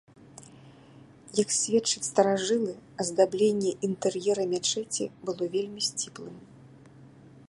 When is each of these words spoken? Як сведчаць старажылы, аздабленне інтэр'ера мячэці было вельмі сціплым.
Як 1.43 1.49
сведчаць 1.57 2.03
старажылы, 2.11 2.71
аздабленне 3.05 3.71
інтэр'ера 3.89 4.43
мячэці 4.57 5.03
было 5.29 5.43
вельмі 5.57 5.81
сціплым. 5.89 6.37